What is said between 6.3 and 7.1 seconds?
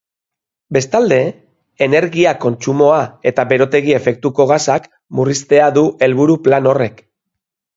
plan horrek.